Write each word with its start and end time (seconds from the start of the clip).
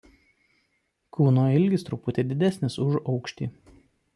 Kūno 1.17 1.43
ilgis 1.57 1.85
truputį 1.91 2.27
didesnis 2.33 2.79
už 2.89 2.99
aukštį. 3.15 3.51